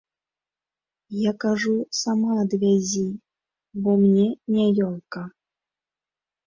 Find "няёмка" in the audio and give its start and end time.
4.59-5.21